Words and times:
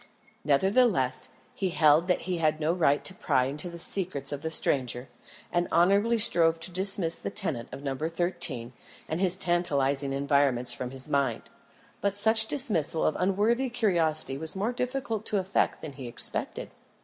Nevertheless, 0.43 1.29
he 1.53 1.69
held 1.69 2.07
that 2.07 2.21
he 2.21 2.39
had 2.39 2.59
no 2.59 2.73
right 2.73 3.03
to 3.05 3.13
pry 3.13 3.43
into 3.45 3.69
the 3.69 3.77
secrets 3.77 4.31
of 4.31 4.41
the 4.41 4.49
stranger, 4.49 5.09
and 5.51 5.67
honourably 5.71 6.17
strove 6.17 6.59
to 6.61 6.71
dismiss 6.71 7.17
the 7.19 7.29
tenant 7.29 7.69
of 7.71 7.83
No. 7.83 7.95
13 7.95 8.73
and 9.07 9.21
his 9.21 9.37
tantalising 9.37 10.11
environments 10.11 10.73
from 10.73 10.89
his 10.89 11.07
mind. 11.07 11.51
But 12.01 12.15
such 12.15 12.47
dismissal 12.47 13.05
of 13.05 13.15
unworthy 13.19 13.69
curiosity 13.69 14.39
was 14.39 14.55
more 14.55 14.71
difficult 14.73 15.23
to 15.27 15.37
effect 15.37 15.83
than 15.83 15.93
he 15.93 16.07
expected. 16.07 16.71